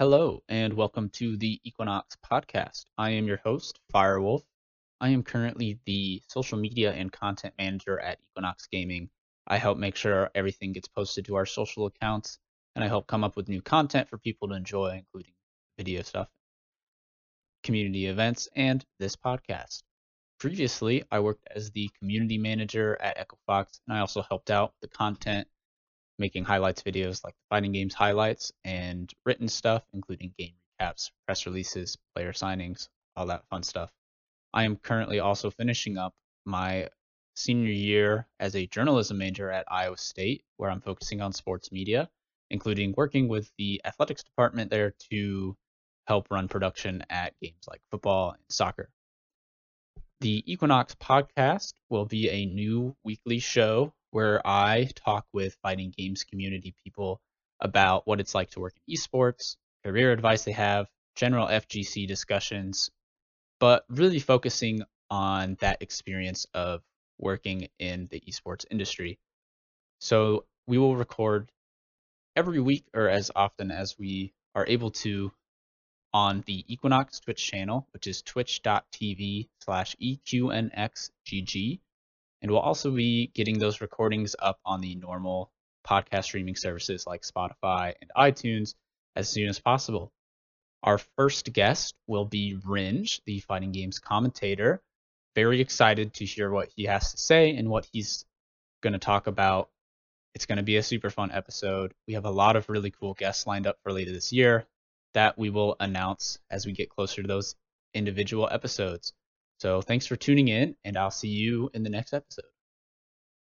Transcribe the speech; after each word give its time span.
Hello, 0.00 0.42
and 0.48 0.72
welcome 0.72 1.10
to 1.10 1.36
the 1.36 1.60
Equinox 1.62 2.16
podcast. 2.24 2.86
I 2.96 3.10
am 3.10 3.26
your 3.26 3.36
host, 3.36 3.80
Firewolf. 3.92 4.40
I 4.98 5.10
am 5.10 5.22
currently 5.22 5.78
the 5.84 6.22
social 6.26 6.56
media 6.56 6.90
and 6.92 7.12
content 7.12 7.52
manager 7.58 8.00
at 8.00 8.18
Equinox 8.30 8.66
Gaming. 8.72 9.10
I 9.46 9.58
help 9.58 9.76
make 9.76 9.96
sure 9.96 10.30
everything 10.34 10.72
gets 10.72 10.88
posted 10.88 11.26
to 11.26 11.34
our 11.34 11.44
social 11.44 11.84
accounts, 11.84 12.38
and 12.74 12.82
I 12.82 12.88
help 12.88 13.08
come 13.08 13.24
up 13.24 13.36
with 13.36 13.50
new 13.50 13.60
content 13.60 14.08
for 14.08 14.16
people 14.16 14.48
to 14.48 14.54
enjoy, 14.54 14.96
including 14.96 15.34
video 15.76 16.00
stuff, 16.00 16.28
community 17.62 18.06
events, 18.06 18.48
and 18.56 18.82
this 18.98 19.16
podcast. 19.16 19.82
Previously, 20.38 21.04
I 21.10 21.20
worked 21.20 21.46
as 21.54 21.72
the 21.72 21.90
community 21.98 22.38
manager 22.38 22.96
at 23.02 23.18
EchoFox, 23.18 23.80
and 23.86 23.98
I 23.98 24.00
also 24.00 24.22
helped 24.22 24.50
out 24.50 24.72
the 24.80 24.88
content 24.88 25.46
making 26.20 26.44
highlights 26.44 26.82
videos 26.82 27.24
like 27.24 27.34
fighting 27.48 27.72
games 27.72 27.94
highlights 27.94 28.52
and 28.62 29.10
written 29.24 29.48
stuff, 29.48 29.82
including 29.94 30.32
game 30.38 30.52
recaps, 30.80 31.10
press 31.26 31.46
releases, 31.46 31.96
player 32.14 32.32
signings, 32.32 32.88
all 33.16 33.26
that 33.26 33.46
fun 33.48 33.62
stuff. 33.62 33.90
I 34.52 34.64
am 34.64 34.76
currently 34.76 35.18
also 35.18 35.50
finishing 35.50 35.96
up 35.96 36.14
my 36.44 36.88
senior 37.34 37.72
year 37.72 38.28
as 38.38 38.54
a 38.54 38.66
journalism 38.66 39.18
major 39.18 39.50
at 39.50 39.64
Iowa 39.70 39.96
State, 39.96 40.44
where 40.58 40.70
I'm 40.70 40.82
focusing 40.82 41.22
on 41.22 41.32
sports 41.32 41.72
media, 41.72 42.10
including 42.50 42.94
working 42.96 43.26
with 43.26 43.50
the 43.56 43.80
athletics 43.84 44.22
department 44.22 44.70
there 44.70 44.92
to 45.10 45.56
help 46.06 46.30
run 46.30 46.48
production 46.48 47.02
at 47.08 47.32
games 47.40 47.64
like 47.68 47.80
football 47.90 48.32
and 48.32 48.42
soccer. 48.48 48.90
The 50.20 50.44
Equinox 50.52 50.94
podcast 50.96 51.72
will 51.88 52.04
be 52.04 52.28
a 52.28 52.44
new 52.44 52.94
weekly 53.04 53.38
show 53.38 53.94
where 54.10 54.46
I 54.46 54.88
talk 54.94 55.26
with 55.32 55.56
fighting 55.62 55.92
games 55.96 56.24
community 56.24 56.74
people 56.84 57.20
about 57.60 58.06
what 58.06 58.20
it's 58.20 58.34
like 58.34 58.50
to 58.50 58.60
work 58.60 58.74
in 58.86 58.94
esports, 58.94 59.56
career 59.84 60.12
advice 60.12 60.44
they 60.44 60.52
have, 60.52 60.88
general 61.14 61.46
FGC 61.46 62.06
discussions, 62.06 62.90
but 63.58 63.84
really 63.88 64.18
focusing 64.18 64.82
on 65.10 65.56
that 65.60 65.82
experience 65.82 66.46
of 66.54 66.82
working 67.18 67.68
in 67.78 68.08
the 68.10 68.22
esports 68.28 68.64
industry. 68.70 69.18
So 69.98 70.46
we 70.66 70.78
will 70.78 70.96
record 70.96 71.50
every 72.36 72.60
week 72.60 72.84
or 72.94 73.08
as 73.08 73.30
often 73.34 73.70
as 73.70 73.98
we 73.98 74.32
are 74.54 74.66
able 74.66 74.90
to 74.90 75.32
on 76.12 76.42
the 76.46 76.64
Equinox 76.72 77.20
Twitch 77.20 77.44
channel, 77.44 77.86
which 77.92 78.06
is 78.06 78.22
twitch.tv 78.22 79.48
slash 79.60 79.94
EQNXGG. 80.02 81.80
And 82.42 82.50
we'll 82.50 82.60
also 82.60 82.90
be 82.90 83.30
getting 83.34 83.58
those 83.58 83.80
recordings 83.80 84.34
up 84.38 84.58
on 84.64 84.80
the 84.80 84.94
normal 84.94 85.50
podcast 85.86 86.24
streaming 86.24 86.56
services 86.56 87.06
like 87.06 87.22
Spotify 87.22 87.94
and 88.00 88.10
iTunes 88.16 88.74
as 89.16 89.28
soon 89.28 89.48
as 89.48 89.58
possible. 89.58 90.12
Our 90.82 90.98
first 90.98 91.52
guest 91.52 91.94
will 92.06 92.24
be 92.24 92.58
Ringe, 92.64 93.20
the 93.26 93.40
fighting 93.40 93.72
games 93.72 93.98
commentator. 93.98 94.82
Very 95.34 95.60
excited 95.60 96.14
to 96.14 96.24
hear 96.24 96.50
what 96.50 96.70
he 96.74 96.84
has 96.84 97.10
to 97.12 97.18
say 97.18 97.54
and 97.54 97.68
what 97.68 97.86
he's 97.92 98.24
going 98.82 98.94
to 98.94 98.98
talk 98.98 99.26
about. 99.26 99.68
It's 100.34 100.46
going 100.46 100.56
to 100.56 100.62
be 100.62 100.76
a 100.76 100.82
super 100.82 101.10
fun 101.10 101.32
episode. 101.32 101.92
We 102.06 102.14
have 102.14 102.24
a 102.24 102.30
lot 102.30 102.56
of 102.56 102.68
really 102.68 102.90
cool 102.90 103.14
guests 103.14 103.46
lined 103.46 103.66
up 103.66 103.78
for 103.82 103.92
later 103.92 104.12
this 104.12 104.32
year 104.32 104.66
that 105.12 105.36
we 105.38 105.50
will 105.50 105.76
announce 105.80 106.38
as 106.50 106.66
we 106.66 106.72
get 106.72 106.88
closer 106.88 107.20
to 107.20 107.28
those 107.28 107.56
individual 107.94 108.48
episodes. 108.50 109.12
So 109.60 109.82
thanks 109.82 110.06
for 110.06 110.16
tuning 110.16 110.48
in, 110.48 110.74
and 110.86 110.96
I'll 110.96 111.10
see 111.10 111.28
you 111.28 111.70
in 111.74 111.82
the 111.82 111.90
next 111.90 112.14
episode. 112.14 112.46